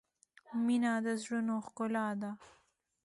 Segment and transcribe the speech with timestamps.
[0.65, 2.31] •مینه د زړونو ښکلا ده.